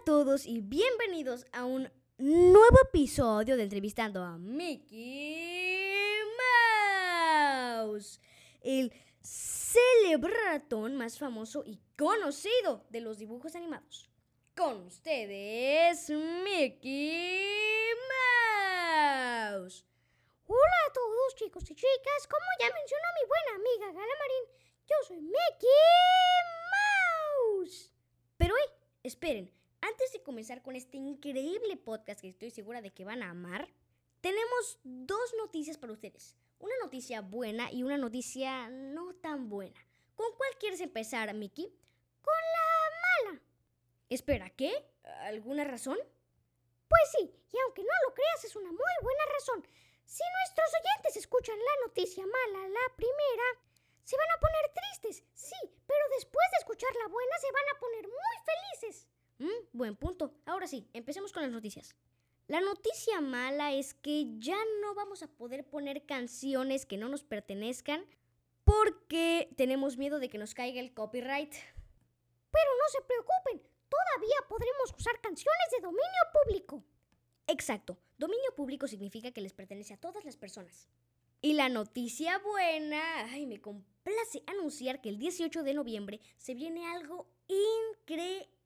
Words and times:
a 0.00 0.04
todos 0.04 0.46
y 0.46 0.60
bienvenidos 0.60 1.44
a 1.52 1.66
un 1.66 1.90
nuevo 2.16 2.76
episodio 2.88 3.56
de 3.56 3.64
Entrevistando 3.64 4.22
a 4.22 4.38
Mickey 4.38 6.16
Mouse, 7.76 8.18
el 8.62 8.90
celebratón 9.20 10.96
más 10.96 11.18
famoso 11.18 11.62
y 11.66 11.78
conocido 11.98 12.86
de 12.88 13.02
los 13.02 13.18
dibujos 13.18 13.54
animados. 13.54 14.08
Con 14.56 14.86
ustedes, 14.86 16.08
Mickey 16.42 17.90
Mouse. 19.50 19.84
Hola 20.46 20.76
a 20.88 20.92
todos 20.94 21.34
chicos 21.34 21.64
y 21.70 21.74
chicas, 21.74 22.26
como 22.30 22.46
ya 22.58 22.70
mencionó 22.72 23.04
mi 23.20 23.28
buena 23.28 23.56
amiga 23.56 23.86
Gala 24.00 24.14
Marín, 24.18 24.44
yo 24.88 24.96
soy 25.06 25.20
Mickey 25.20 25.68
Mouse. 27.58 27.92
Pero 28.38 28.54
hey, 28.58 28.70
esperen, 29.02 29.52
antes 29.82 30.12
de 30.12 30.22
comenzar 30.22 30.62
con 30.62 30.76
este 30.76 30.96
increíble 30.96 31.76
podcast 31.76 32.20
que 32.20 32.28
estoy 32.28 32.50
segura 32.50 32.80
de 32.80 32.90
que 32.90 33.04
van 33.04 33.22
a 33.22 33.30
amar, 33.30 33.68
tenemos 34.20 34.78
dos 34.84 35.34
noticias 35.38 35.76
para 35.76 35.92
ustedes. 35.92 36.36
Una 36.58 36.74
noticia 36.80 37.20
buena 37.20 37.70
y 37.72 37.82
una 37.82 37.98
noticia 37.98 38.70
no 38.70 39.14
tan 39.16 39.48
buena. 39.48 39.78
¿Con 40.14 40.28
cuál 40.36 40.50
quieres 40.60 40.80
empezar, 40.80 41.34
Mickey? 41.34 41.66
Con 42.22 42.34
la 42.34 43.30
mala. 43.32 43.42
Espera, 44.08 44.48
¿qué? 44.50 44.72
¿Alguna 45.22 45.64
razón? 45.64 45.98
Pues 46.88 47.02
sí, 47.10 47.34
y 47.52 47.58
aunque 47.58 47.82
no 47.82 47.94
lo 48.06 48.14
creas, 48.14 48.44
es 48.44 48.54
una 48.54 48.70
muy 48.70 48.94
buena 49.02 49.24
razón. 49.34 49.66
Si 50.04 50.22
nuestros 50.22 50.70
oyentes 50.80 51.16
escuchan 51.16 51.58
la 51.58 51.86
noticia 51.86 52.24
mala, 52.24 52.68
la 52.68 52.96
primera, 52.96 53.48
se 54.04 54.16
van 54.16 54.30
a 54.36 54.40
poner 54.40 54.72
tristes, 54.74 55.24
sí, 55.34 55.56
pero 55.86 56.04
después 56.14 56.46
de 56.52 56.58
escuchar 56.58 56.94
la 56.96 57.08
buena 57.08 57.38
se 57.40 57.50
van 57.50 57.68
a 57.74 57.80
poner 57.80 58.06
muy 58.06 58.36
felices. 58.44 59.08
Mm, 59.38 59.71
buen 59.82 59.96
punto. 59.96 60.32
Ahora 60.46 60.68
sí, 60.68 60.86
empecemos 60.92 61.32
con 61.32 61.42
las 61.42 61.50
noticias. 61.50 61.96
La 62.46 62.60
noticia 62.60 63.20
mala 63.20 63.72
es 63.72 63.94
que 63.94 64.38
ya 64.38 64.58
no 64.80 64.94
vamos 64.94 65.24
a 65.24 65.26
poder 65.26 65.66
poner 65.68 66.06
canciones 66.06 66.86
que 66.86 66.96
no 66.96 67.08
nos 67.08 67.24
pertenezcan 67.24 68.06
porque 68.62 69.52
tenemos 69.56 69.96
miedo 69.96 70.20
de 70.20 70.28
que 70.28 70.38
nos 70.38 70.54
caiga 70.54 70.80
el 70.80 70.94
copyright. 70.94 71.50
Pero 71.50 72.70
no 72.78 72.88
se 72.92 73.02
preocupen, 73.02 73.68
todavía 73.88 74.36
podremos 74.48 74.94
usar 74.96 75.20
canciones 75.20 75.68
de 75.72 75.80
dominio 75.80 76.22
público. 76.32 76.84
Exacto, 77.48 77.98
dominio 78.18 78.54
público 78.54 78.86
significa 78.86 79.32
que 79.32 79.40
les 79.40 79.52
pertenece 79.52 79.94
a 79.94 80.00
todas 80.00 80.24
las 80.24 80.36
personas. 80.36 80.88
Y 81.40 81.54
la 81.54 81.68
noticia 81.68 82.38
buena, 82.38 83.24
ay, 83.32 83.46
me 83.46 83.60
complace 83.60 84.44
anunciar 84.46 85.00
que 85.00 85.08
el 85.08 85.18
18 85.18 85.64
de 85.64 85.74
noviembre 85.74 86.20
se 86.36 86.54
viene 86.54 86.86
algo 86.86 87.26
increíble. 87.48 88.61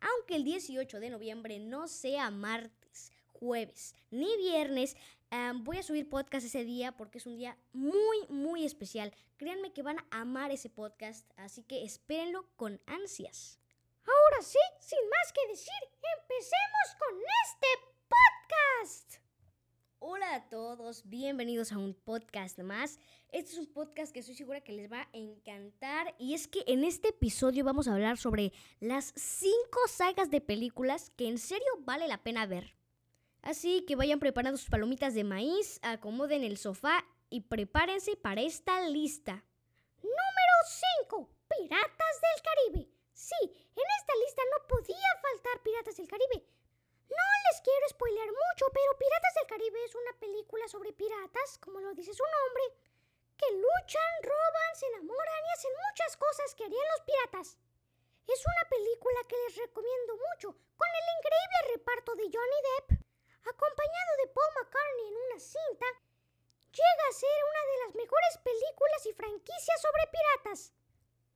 Aunque 0.00 0.34
el 0.34 0.44
18 0.44 1.00
de 1.00 1.10
noviembre 1.10 1.58
no 1.58 1.86
sea 1.88 2.30
martes, 2.30 3.12
jueves 3.32 3.94
ni 4.10 4.36
viernes, 4.36 4.96
voy 5.62 5.78
a 5.78 5.82
subir 5.82 6.08
podcast 6.08 6.44
ese 6.46 6.64
día 6.64 6.92
porque 6.96 7.18
es 7.18 7.26
un 7.26 7.36
día 7.36 7.56
muy, 7.72 8.26
muy 8.28 8.64
especial. 8.64 9.14
Créanme 9.36 9.72
que 9.72 9.82
van 9.82 9.98
a 9.98 10.20
amar 10.20 10.50
ese 10.50 10.68
podcast, 10.68 11.30
así 11.36 11.62
que 11.62 11.84
espérenlo 11.84 12.44
con 12.56 12.80
ansias. 12.86 13.58
Ahora 14.02 14.42
sí, 14.42 14.58
sin 14.80 14.98
más 15.08 15.32
que 15.32 15.48
decir, 15.48 15.82
empecemos 16.20 16.96
con 16.98 17.16
este 17.46 17.66
podcast. 18.08 19.29
A 20.32 20.48
todos, 20.48 21.02
bienvenidos 21.08 21.72
a 21.72 21.78
un 21.78 21.92
podcast 21.92 22.56
más. 22.60 23.00
Este 23.32 23.50
es 23.50 23.58
un 23.58 23.66
podcast 23.66 24.12
que 24.12 24.20
estoy 24.20 24.36
segura 24.36 24.60
que 24.60 24.70
les 24.70 24.88
va 24.90 25.00
a 25.00 25.08
encantar 25.12 26.14
y 26.20 26.34
es 26.34 26.46
que 26.46 26.62
en 26.68 26.84
este 26.84 27.08
episodio 27.08 27.64
vamos 27.64 27.88
a 27.88 27.94
hablar 27.94 28.16
sobre 28.16 28.52
las 28.78 29.12
5 29.16 29.52
sagas 29.88 30.30
de 30.30 30.40
películas 30.40 31.10
que 31.16 31.26
en 31.26 31.36
serio 31.36 31.66
vale 31.80 32.06
la 32.06 32.22
pena 32.22 32.46
ver. 32.46 32.76
Así 33.42 33.84
que 33.88 33.96
vayan 33.96 34.20
preparando 34.20 34.56
sus 34.56 34.70
palomitas 34.70 35.14
de 35.14 35.24
maíz, 35.24 35.80
acomoden 35.82 36.44
el 36.44 36.58
sofá 36.58 37.04
y 37.28 37.40
prepárense 37.40 38.14
para 38.14 38.40
esta 38.40 38.86
lista. 38.88 39.44
Número 40.00 40.56
5. 41.08 41.28
Piratas 41.48 42.20
del 42.22 42.42
Caribe. 42.44 42.88
Sí, 43.12 43.34
en 43.42 43.84
esta 43.98 44.14
lista 44.24 44.42
no 44.52 44.66
podía 44.68 45.08
faltar 45.22 45.60
Piratas 45.64 45.96
del 45.96 46.06
Caribe. 46.06 46.46
No 47.10 47.26
les 47.50 47.60
quiero 47.62 47.88
spoilear 47.88 48.28
mucho, 48.28 48.66
pero 48.72 48.96
Caribe 49.60 49.84
es 49.84 49.94
una 49.94 50.18
película 50.18 50.66
sobre 50.68 50.90
piratas, 50.94 51.58
como 51.58 51.80
lo 51.80 51.92
dice 51.92 52.14
su 52.14 52.22
nombre, 52.24 52.80
que 53.36 53.44
luchan, 53.52 54.14
roban, 54.22 54.72
se 54.74 54.86
enamoran 54.86 55.44
y 55.44 55.52
hacen 55.52 55.72
muchas 55.86 56.16
cosas 56.16 56.54
que 56.54 56.64
harían 56.64 56.88
los 56.96 57.04
piratas. 57.04 57.58
Es 58.26 58.40
una 58.40 58.70
película 58.70 59.20
que 59.28 59.36
les 59.36 59.56
recomiendo 59.56 60.16
mucho, 60.16 60.56
con 60.80 60.88
el 60.88 61.06
increíble 61.12 61.76
reparto 61.76 62.14
de 62.16 62.30
Johnny 62.32 62.60
Depp, 62.64 63.04
acompañado 63.52 64.12
de 64.24 64.32
Paul 64.32 64.48
McCartney 64.56 65.08
en 65.08 65.16
una 65.28 65.38
cinta, 65.38 65.86
llega 66.72 67.04
a 67.10 67.20
ser 67.20 67.38
una 67.52 67.62
de 67.70 67.76
las 67.84 67.94
mejores 67.96 68.38
películas 68.42 69.04
y 69.04 69.12
franquicias 69.12 69.82
sobre 69.82 70.08
piratas. 70.08 70.72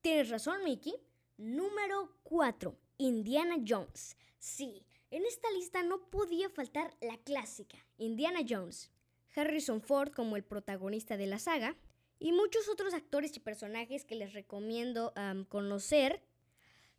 Tienes 0.00 0.30
razón, 0.30 0.64
Mickey. 0.64 0.96
Número 1.36 2.16
4. 2.22 2.74
Indiana 2.96 3.56
Jones. 3.68 4.16
Sí, 4.38 4.86
en 5.10 5.24
esta 5.26 5.50
lista 5.52 5.82
no 5.82 6.10
podía 6.10 6.48
faltar 6.48 6.96
la 7.00 7.16
clásica, 7.18 7.78
Indiana 7.98 8.40
Jones. 8.48 8.90
Harrison 9.36 9.80
Ford 9.80 10.12
como 10.12 10.36
el 10.36 10.44
protagonista 10.44 11.16
de 11.16 11.26
la 11.26 11.38
saga 11.38 11.76
y 12.18 12.32
muchos 12.32 12.68
otros 12.68 12.94
actores 12.94 13.36
y 13.36 13.40
personajes 13.40 14.04
que 14.04 14.14
les 14.14 14.32
recomiendo 14.32 15.12
conocer. 15.48 16.22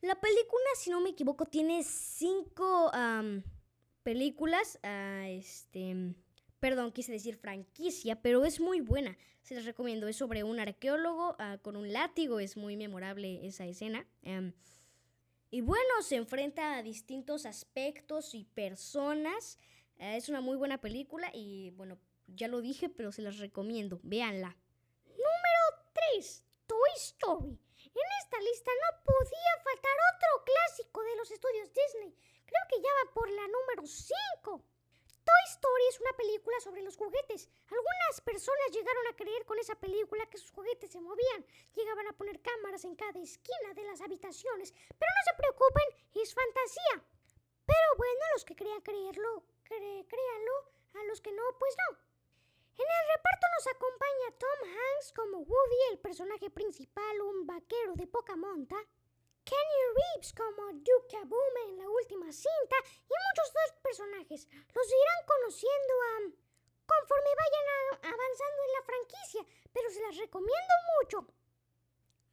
La 0.02 0.20
película, 0.20 0.66
si 0.78 0.90
no 0.90 1.02
me 1.02 1.10
equivoco, 1.10 1.46
tiene 1.46 1.84
cinco 1.84 2.92
películas. 4.04 4.80
Ah, 4.84 5.28
este, 5.30 6.14
perdón, 6.60 6.92
quise 6.92 7.12
decir 7.12 7.38
franquicia, 7.38 8.22
pero 8.22 8.46
es 8.46 8.60
muy 8.60 8.82
buena. 8.82 9.18
Se 9.42 9.56
les 9.56 9.66
recomiendo. 9.66 10.08
Es 10.08 10.18
sobre 10.18 10.44
un 10.44 10.60
arqueólogo 10.60 11.36
ah, 11.40 11.58
con 11.62 11.76
un 11.76 11.92
látigo. 11.92 12.40
Es 12.40 12.58
muy 12.58 12.78
memorable 12.78 13.46
esa 13.48 13.66
escena. 13.66 14.06
Y 15.52 15.62
bueno, 15.62 16.02
se 16.02 16.16
enfrenta 16.16 16.78
a 16.78 16.84
distintos 16.84 17.46
aspectos 17.46 18.34
y 18.34 18.44
personas. 18.44 19.60
Ah, 20.00 20.16
es 20.16 20.30
una 20.30 20.42
muy 20.42 20.58
buena 20.58 20.82
película 20.82 21.30
y 21.34 21.72
bueno, 21.72 21.98
ya 22.28 22.48
lo 22.48 22.62
dije, 22.62 22.90
pero 22.90 23.12
se 23.12 23.22
las 23.22 23.38
recomiendo. 23.38 24.00
Véanla. 24.04 24.58
Número 25.06 25.90
3. 26.14 26.44
Toy 26.68 26.92
Story. 26.96 27.60
En 27.86 28.08
esta 28.22 28.40
lista 28.42 28.72
no 28.72 29.04
podía 29.06 29.64
faltar 29.64 29.94
otro 30.16 30.44
clásico 30.44 31.04
de 31.04 31.16
los 31.16 31.32
estudios 31.32 31.70
Disney. 31.74 32.14
Creo 32.46 32.62
que 32.70 32.82
ya 32.82 32.90
va 33.06 33.14
por 33.14 33.30
la 33.30 33.48
número 33.48 33.88
5. 33.88 34.75
Story 35.46 35.84
es 35.90 36.00
una 36.00 36.14
película 36.14 36.60
sobre 36.60 36.82
los 36.82 36.98
juguetes. 36.98 37.50
Algunas 37.70 38.22
personas 38.22 38.72
llegaron 38.72 39.08
a 39.08 39.16
creer 39.16 39.46
con 39.46 39.60
esa 39.60 39.76
película 39.76 40.26
que 40.26 40.40
sus 40.40 40.52
juguetes 40.52 40.92
se 40.92 41.00
movían. 41.00 41.46
Llegaban 41.76 42.08
a 42.08 42.14
poner 42.14 42.42
cámaras 42.42 42.84
en 42.86 42.96
cada 42.96 43.20
esquina 43.22 43.74
de 43.76 43.84
las 43.84 44.02
habitaciones. 44.02 44.72
Pero 44.72 45.12
no 45.14 45.22
se 45.24 45.38
preocupen, 45.38 45.88
es 46.16 46.34
fantasía. 46.34 47.06
Pero 47.66 47.88
bueno, 47.98 48.22
los 48.34 48.46
que 48.46 48.56
crean 48.56 48.82
creerlo, 48.82 49.44
créanlo. 49.64 50.56
A 50.96 51.04
los 51.04 51.22
que 51.22 51.32
no, 51.32 51.44
pues 51.60 51.76
no. 51.78 51.98
En 52.78 52.88
el 52.88 53.16
reparto 53.16 53.48
nos 53.56 53.68
acompaña 53.68 54.38
Tom 54.40 54.70
Hanks 54.70 55.14
como 55.14 55.40
Woody, 55.40 55.82
el 55.92 56.00
personaje 56.00 56.50
principal, 56.50 57.22
un 57.22 57.46
vaquero 57.46 57.94
de 57.96 58.08
poca 58.08 58.36
monta. 58.36 58.78
Kenny 59.46 59.82
Reeves 59.94 60.34
como 60.34 60.74
Duke 60.74 61.08
Kaboom 61.12 61.58
en 61.68 61.78
la 61.78 61.88
última 61.88 62.32
cinta 62.32 62.76
y 62.82 63.14
muchos 63.14 63.50
otros 63.50 63.80
personajes. 63.84 64.05
Los 64.44 64.88
irán 64.88 65.22
conociendo 65.28 65.94
conforme 66.86 67.30
vayan 67.42 68.14
avanzando 68.14 68.60
en 68.66 68.72
la 68.74 68.86
franquicia, 68.86 69.46
pero 69.74 69.90
se 69.90 70.02
las 70.02 70.18
recomiendo 70.18 70.74
mucho. 71.02 71.28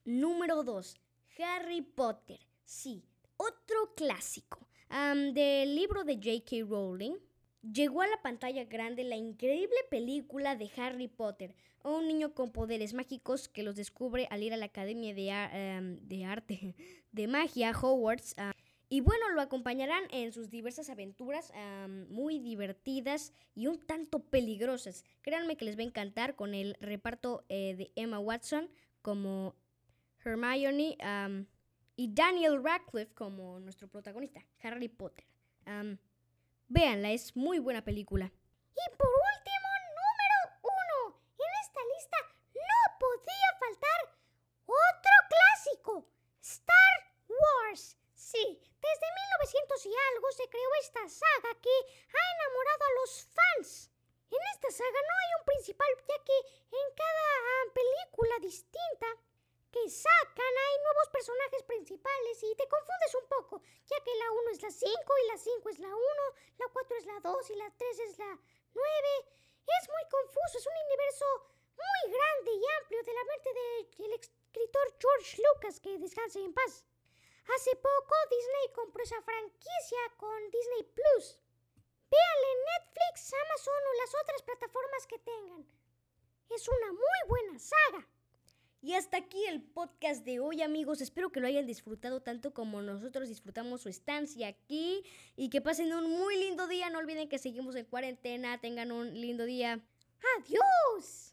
Número 0.04 0.62
2. 0.62 0.96
Harry 1.38 1.82
Potter. 1.82 2.40
Sí, 2.64 3.04
otro 3.36 3.94
clásico. 3.94 4.66
del 4.90 5.74
libro 5.74 6.04
de 6.04 6.16
J.K. 6.16 6.66
Rowling 6.68 7.16
llegó 7.62 8.02
a 8.02 8.06
la 8.06 8.20
pantalla 8.20 8.64
grande 8.64 9.04
la 9.04 9.16
increíble 9.16 9.76
película 9.90 10.56
de 10.56 10.70
Harry 10.76 11.08
Potter, 11.08 11.54
un 11.84 12.06
niño 12.06 12.34
con 12.34 12.52
poderes 12.52 12.92
mágicos 12.92 13.48
que 13.48 13.62
los 13.62 13.76
descubre 13.76 14.26
al 14.30 14.42
ir 14.42 14.52
a 14.52 14.56
la 14.56 14.66
Academia 14.66 15.14
de, 15.14 15.28
em, 15.28 16.24
Arte 16.24 16.74
de 17.12 17.26
Magia 17.26 17.70
Hogwarts. 17.70 18.34
Y 18.92 19.00
bueno, 19.00 19.30
lo 19.30 19.40
acompañarán 19.40 20.04
en 20.10 20.34
sus 20.34 20.50
diversas 20.50 20.90
aventuras 20.90 21.50
muy 22.10 22.38
divertidas 22.38 23.32
y 23.54 23.66
un 23.66 23.80
tanto 23.80 24.18
peligrosas. 24.18 25.06
Créanme 25.22 25.56
que 25.56 25.64
les 25.64 25.78
va 25.78 25.80
a 25.80 25.86
encantar 25.86 26.36
con 26.36 26.52
el 26.52 26.74
reparto 26.78 27.46
eh, 27.48 27.74
de 27.74 27.90
Emma 27.96 28.18
Watson 28.18 28.68
como 29.00 29.56
Hermione 30.22 30.98
y 31.96 32.12
Daniel 32.12 32.62
Radcliffe 32.62 33.14
como 33.14 33.58
nuestro 33.60 33.88
protagonista, 33.88 34.44
Harry 34.62 34.88
Potter. 34.88 35.24
Véanla, 36.68 37.12
es 37.12 37.34
muy 37.34 37.60
buena 37.60 37.82
película. 37.82 38.26
Y 38.26 38.96
por 38.98 39.08
último, 39.08 39.68
número 39.88 40.60
uno. 40.64 41.18
En 41.38 41.60
esta 41.62 41.80
lista 41.96 42.16
no 42.52 42.98
podía 43.00 43.58
faltar 43.58 44.18
otro 44.66 45.16
clásico. 45.30 46.08
Star 46.42 47.14
Wars. 47.26 47.96
Sí, 48.14 48.61
1900 49.42 49.86
y 49.86 49.94
algo 50.14 50.32
se 50.32 50.48
creó 50.48 50.70
esta 50.80 51.08
saga 51.08 51.54
que 51.60 51.74
ha 52.14 52.24
enamorado 52.34 52.84
a 52.84 52.94
los 53.00 53.26
fans. 53.26 53.90
En 54.30 54.38
esta 54.54 54.70
saga 54.70 55.00
no 55.02 55.14
hay 55.18 55.30
un 55.40 55.44
principal, 55.44 55.88
ya 56.06 56.18
que 56.24 56.38
en 56.70 56.88
cada 56.94 57.26
ah, 57.42 57.64
película 57.74 58.38
distinta 58.40 59.06
que 59.72 59.90
sacan 59.90 60.54
hay 60.68 60.76
nuevos 60.84 61.08
personajes 61.10 61.62
principales 61.64 62.42
y 62.42 62.54
te 62.54 62.68
confundes 62.68 63.14
un 63.14 63.26
poco, 63.26 63.62
ya 63.86 63.98
que 64.04 64.14
la 64.14 64.30
1 64.30 64.50
es 64.50 64.62
la 64.62 64.70
5 64.70 64.90
y 64.92 65.26
la 65.26 65.38
5 65.38 65.68
es 65.70 65.78
la 65.80 65.88
1, 65.88 65.98
la 66.58 66.68
4 66.72 66.96
es 66.96 67.06
la 67.06 67.20
2 67.20 67.50
y 67.50 67.54
la 67.56 67.70
3 67.76 67.98
es 67.98 68.18
la 68.18 68.38
9. 68.74 69.08
Es 69.66 69.88
muy 69.88 70.04
confuso, 70.10 70.58
es 70.58 70.66
un 70.66 70.78
universo 70.86 71.26
muy 71.74 72.14
grande 72.14 72.50
y 72.52 72.62
amplio 72.78 73.02
de 73.02 73.12
la 73.12 73.24
mente 73.24 73.50
del 73.98 74.12
escritor 74.12 74.86
George 75.00 75.42
Lucas, 75.42 75.80
que 75.80 75.98
descanse 75.98 76.38
en 76.38 76.54
paz. 76.54 76.84
Hace 77.56 77.76
poco 77.76 78.14
Disney 78.30 78.74
compró 78.74 79.02
esa 79.02 79.20
franquicia 79.22 79.98
con 80.16 80.50
Disney 80.50 80.82
Plus. 80.94 81.38
Véanle 82.10 82.52
Netflix, 82.70 83.32
Amazon 83.32 83.82
o 83.90 84.00
las 84.00 84.14
otras 84.22 84.42
plataformas 84.42 85.06
que 85.06 85.18
tengan. 85.18 85.66
Es 86.48 86.68
una 86.68 86.92
muy 86.92 87.28
buena 87.28 87.58
saga. 87.58 88.08
Y 88.80 88.94
hasta 88.94 89.18
aquí 89.18 89.44
el 89.46 89.62
podcast 89.62 90.24
de 90.24 90.40
hoy 90.40 90.60
amigos, 90.60 91.00
espero 91.00 91.30
que 91.30 91.40
lo 91.40 91.46
hayan 91.46 91.66
disfrutado 91.66 92.20
tanto 92.20 92.52
como 92.52 92.82
nosotros 92.82 93.28
disfrutamos 93.28 93.82
su 93.82 93.88
estancia 93.88 94.48
aquí 94.48 95.04
y 95.36 95.50
que 95.50 95.60
pasen 95.60 95.92
un 95.92 96.10
muy 96.10 96.36
lindo 96.36 96.66
día, 96.66 96.90
no 96.90 96.98
olviden 96.98 97.28
que 97.28 97.38
seguimos 97.38 97.76
en 97.76 97.84
cuarentena, 97.84 98.60
tengan 98.60 98.90
un 98.90 99.14
lindo 99.14 99.44
día. 99.44 99.80
Adiós. 100.38 101.31